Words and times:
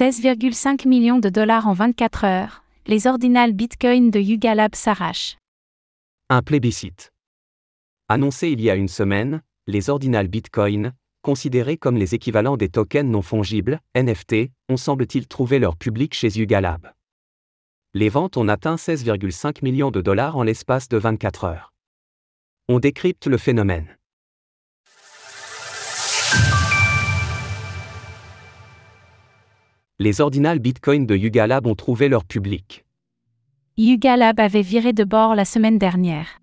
16,5 0.00 0.86
millions 0.86 1.18
de 1.18 1.28
dollars 1.28 1.66
en 1.66 1.72
24 1.72 2.22
heures, 2.22 2.62
les 2.86 3.08
ordinales 3.08 3.52
Bitcoin 3.52 4.12
de 4.12 4.20
Yuga 4.20 4.54
Lab 4.54 4.76
s'arrachent. 4.76 5.38
Un 6.28 6.40
plébiscite. 6.40 7.10
Annoncé 8.08 8.50
il 8.50 8.60
y 8.60 8.70
a 8.70 8.76
une 8.76 8.86
semaine, 8.86 9.42
les 9.66 9.90
ordinales 9.90 10.28
Bitcoin, 10.28 10.92
considérés 11.22 11.76
comme 11.76 11.96
les 11.96 12.14
équivalents 12.14 12.56
des 12.56 12.68
tokens 12.68 13.10
non 13.10 13.22
fongibles, 13.22 13.80
NFT, 13.96 14.52
ont 14.68 14.76
semble-t-il 14.76 15.26
trouvé 15.26 15.58
leur 15.58 15.74
public 15.74 16.14
chez 16.14 16.28
Yuga 16.28 16.60
Lab. 16.60 16.92
Les 17.92 18.08
ventes 18.08 18.36
ont 18.36 18.46
atteint 18.46 18.76
16,5 18.76 19.64
millions 19.64 19.90
de 19.90 20.00
dollars 20.00 20.36
en 20.36 20.44
l'espace 20.44 20.88
de 20.88 20.96
24 20.96 21.42
heures. 21.42 21.72
On 22.68 22.78
décrypte 22.78 23.26
le 23.26 23.36
phénomène. 23.36 23.97
Les 30.00 30.20
ordinales 30.20 30.60
Bitcoin 30.60 31.06
de 31.06 31.16
Yuga 31.16 31.48
ont 31.64 31.74
trouvé 31.74 32.08
leur 32.08 32.24
public. 32.24 32.84
Yuga 33.76 34.16
Lab 34.16 34.38
avait 34.38 34.62
viré 34.62 34.92
de 34.92 35.02
bord 35.02 35.34
la 35.34 35.44
semaine 35.44 35.76
dernière. 35.76 36.40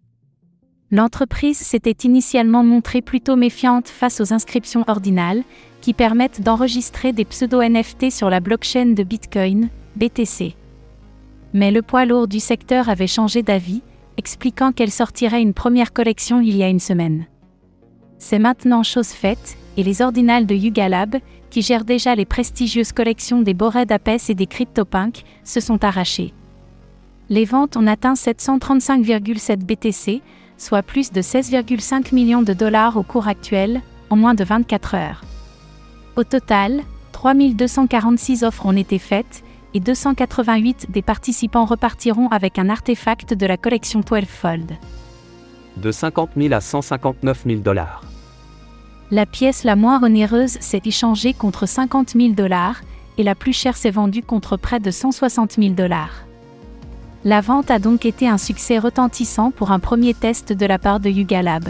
L'entreprise 0.92 1.60
s'était 1.60 2.06
initialement 2.06 2.66
montrée 2.66 3.02
plutôt 3.02 3.38
méfiante 3.38 3.88
face 3.88 4.20
aux 4.20 4.34
inscriptions 4.34 4.84
ordinales, 4.88 5.42
qui 5.80 5.94
permettent 5.94 6.42
d'enregistrer 6.42 7.14
des 7.14 7.24
pseudo-NFT 7.24 8.12
sur 8.12 8.30
la 8.30 8.42
blockchain 8.42 8.88
de 8.88 9.04
Bitcoin, 9.04 9.70
BTC. 9.96 10.54
Mais 11.54 11.72
le 11.72 11.82
poids 11.82 12.04
lourd 12.04 12.28
du 12.28 12.42
secteur 12.42 12.90
avait 12.90 13.08
changé 13.08 13.42
d'avis, 13.42 13.82
expliquant 14.18 14.74
qu'elle 14.74 14.92
sortirait 14.92 15.42
une 15.42 15.54
première 15.54 15.94
collection 15.94 16.42
il 16.42 16.58
y 16.58 16.64
a 16.64 16.68
une 16.68 16.82
semaine. 16.82 17.26
C'est 18.18 18.40
maintenant 18.40 18.84
chose 18.84 19.12
faite, 19.12 19.58
et 19.78 19.84
les 19.84 20.02
ordinales 20.02 20.46
de 20.46 20.56
Yuga 20.56 20.90
Lab, 20.90 21.18
qui 21.50 21.62
gèrent 21.62 21.86
déjà 21.86 22.16
les 22.16 22.26
prestigieuses 22.26 22.92
collections 22.92 23.42
des 23.42 23.54
Bored 23.54 23.92
Apes 23.92 24.30
et 24.30 24.36
des 24.36 24.48
CryptoPunk, 24.48 25.24
se 25.44 25.60
sont 25.60 25.84
arrachées. 25.84 26.34
Les 27.30 27.46
ventes 27.46 27.76
ont 27.76 27.88
atteint 27.88 28.14
735,7 28.14 29.58
BTC, 29.58 30.22
soit 30.58 30.84
plus 30.84 31.12
de 31.12 31.22
16,5 31.22 32.14
millions 32.14 32.44
de 32.44 32.54
dollars 32.54 32.98
au 32.98 33.04
cours 33.04 33.28
actuel, 33.28 33.82
en 34.10 34.16
moins 34.16 34.36
de 34.36 34.44
24 34.44 34.96
heures. 34.96 35.22
Au 36.16 36.24
total, 36.24 36.82
3246 37.12 38.44
offres 38.44 38.66
ont 38.66 38.78
été 38.78 39.00
faites, 39.00 39.44
et 39.74 39.80
288 39.82 40.92
des 40.92 41.02
participants 41.02 41.66
repartiront 41.66 42.30
avec 42.30 42.60
un 42.60 42.70
artefact 42.70 43.34
de 43.34 43.46
la 43.46 43.58
collection 43.58 44.00
12 44.00 44.24
Fold. 44.26 44.72
De 45.78 45.92
50 45.92 46.30
000 46.38 46.54
à 46.54 46.62
159 46.62 47.44
000 47.46 47.60
dollars. 47.60 48.02
La 49.12 49.28
pièce 49.28 49.64
la 49.64 49.76
moins 49.76 50.02
onéreuse 50.02 50.58
s'est 50.60 50.82
échangée 50.84 51.34
contre 51.34 51.68
50 51.68 52.14
000 52.18 52.30
dollars, 52.34 52.82
et 53.18 53.24
la 53.24 53.36
plus 53.36 53.54
chère 53.54 53.78
s'est 53.78 53.92
vendue 53.92 54.24
contre 54.24 54.58
près 54.58 54.80
de 54.80 54.90
160 54.90 55.54
000 55.54 55.70
dollars. 55.76 56.26
La 57.24 57.42
vente 57.42 57.70
a 57.70 57.80
donc 57.80 58.06
été 58.06 58.28
un 58.28 58.38
succès 58.38 58.80
retentissant 58.80 59.52
pour 59.52 59.72
un 59.72 59.80
premier 59.80 60.14
test 60.14 60.54
de 60.54 60.66
la 60.66 60.80
part 60.80 61.00
de 61.00 61.10
Yuga 61.10 61.44
Lab. 61.44 61.70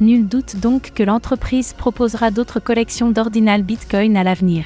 Nul 0.00 0.28
doute 0.28 0.56
donc 0.56 0.92
que 0.94 1.02
l'entreprise 1.02 1.72
proposera 1.72 2.30
d'autres 2.30 2.60
collections 2.60 3.10
d'ordinal 3.10 3.62
Bitcoin 3.64 4.16
à 4.16 4.22
l'avenir. 4.22 4.64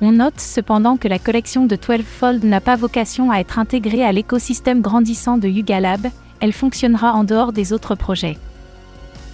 On 0.00 0.12
note 0.12 0.40
cependant 0.40 0.96
que 0.96 1.08
la 1.08 1.18
collection 1.20 1.66
de 1.66 1.76
12 1.76 2.02
Fold 2.02 2.44
n'a 2.44 2.60
pas 2.60 2.76
vocation 2.76 3.30
à 3.30 3.38
être 3.38 3.60
intégrée 3.60 4.04
à 4.04 4.12
l'écosystème 4.12 4.80
grandissant 4.80 5.38
de 5.38 5.48
Yuga 5.48 5.78
Lab, 5.80 6.08
elle 6.40 6.52
fonctionnera 6.52 7.14
en 7.14 7.22
dehors 7.22 7.52
des 7.52 7.72
autres 7.72 7.94
projets. 7.94 8.38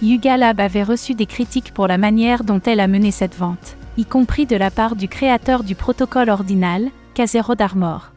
Yuga 0.01 0.35
Lab 0.35 0.59
avait 0.59 0.83
reçu 0.83 1.13
des 1.13 1.25
critiques 1.25 1.73
pour 1.73 1.87
la 1.87 1.97
manière 1.97 2.43
dont 2.43 2.61
elle 2.65 2.81
a 2.81 2.87
mené 2.87 3.11
cette 3.11 3.35
vente, 3.35 3.77
y 3.97 4.03
compris 4.05 4.45
de 4.45 4.57
la 4.57 4.69
part 4.69 4.95
du 4.95 5.07
créateur 5.07 5.63
du 5.63 5.73
protocole 5.73 6.29
ordinal, 6.29 6.89
Casero 7.13 7.55
d'Armor. 7.55 8.11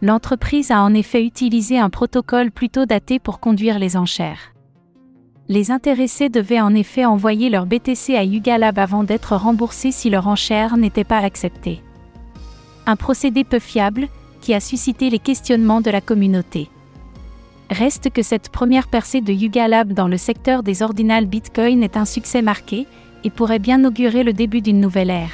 L'entreprise 0.00 0.70
a 0.70 0.82
en 0.82 0.94
effet 0.94 1.24
utilisé 1.24 1.78
un 1.78 1.90
protocole 1.90 2.50
plutôt 2.50 2.86
daté 2.86 3.18
pour 3.18 3.38
conduire 3.38 3.78
les 3.78 3.96
enchères. 3.96 4.54
Les 5.48 5.70
intéressés 5.70 6.30
devaient 6.30 6.60
en 6.60 6.74
effet 6.74 7.04
envoyer 7.04 7.50
leur 7.50 7.66
BTC 7.66 8.16
à 8.16 8.24
Yuga 8.24 8.58
Lab 8.58 8.78
avant 8.78 9.04
d'être 9.04 9.36
remboursés 9.36 9.92
si 9.92 10.08
leur 10.08 10.26
enchère 10.26 10.76
n'était 10.76 11.04
pas 11.04 11.18
acceptée. 11.18 11.82
Un 12.86 12.96
procédé 12.96 13.44
peu 13.44 13.58
fiable, 13.58 14.08
qui 14.40 14.54
a 14.54 14.60
suscité 14.60 15.10
les 15.10 15.18
questionnements 15.18 15.80
de 15.80 15.90
la 15.90 16.00
communauté. 16.00 16.70
Reste 17.70 18.10
que 18.10 18.22
cette 18.22 18.48
première 18.48 18.88
percée 18.88 19.20
de 19.20 19.32
Yuga 19.32 19.68
Lab 19.68 19.92
dans 19.92 20.08
le 20.08 20.16
secteur 20.16 20.62
des 20.62 20.82
ordinales 20.82 21.26
Bitcoin 21.26 21.82
est 21.82 21.96
un 21.96 22.06
succès 22.06 22.42
marqué, 22.42 22.86
et 23.24 23.30
pourrait 23.30 23.58
bien 23.58 23.84
augurer 23.84 24.22
le 24.22 24.32
début 24.32 24.60
d'une 24.60 24.80
nouvelle 24.80 25.10
ère. 25.10 25.32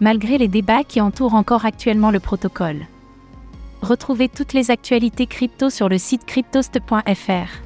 Malgré 0.00 0.38
les 0.38 0.48
débats 0.48 0.84
qui 0.84 1.00
entourent 1.00 1.34
encore 1.34 1.64
actuellement 1.64 2.10
le 2.10 2.20
protocole. 2.20 2.86
Retrouvez 3.82 4.28
toutes 4.28 4.52
les 4.52 4.70
actualités 4.70 5.26
crypto 5.26 5.70
sur 5.70 5.88
le 5.88 5.98
site 5.98 6.26
cryptost.fr. 6.26 7.65